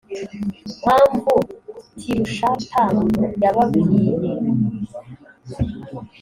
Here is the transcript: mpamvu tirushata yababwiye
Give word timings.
mpamvu 0.79 1.33
tirushata 1.99 2.81
yababwiye 3.41 4.13